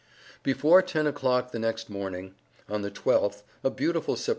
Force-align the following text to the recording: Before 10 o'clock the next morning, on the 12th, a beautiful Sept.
Before 0.41 0.81
10 0.81 1.05
o'clock 1.05 1.51
the 1.51 1.59
next 1.59 1.87
morning, 1.87 2.33
on 2.67 2.81
the 2.81 2.89
12th, 2.89 3.43
a 3.63 3.69
beautiful 3.69 4.15
Sept. 4.15 4.29